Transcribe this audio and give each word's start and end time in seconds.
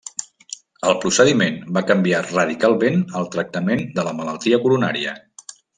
El 0.91 0.95
procediment 1.03 1.59
va 1.77 1.83
canviar 1.91 2.23
radicalment 2.31 3.01
el 3.21 3.31
tractament 3.39 3.89
de 4.01 4.11
la 4.11 4.19
malaltia 4.23 4.65
coronària. 4.67 5.21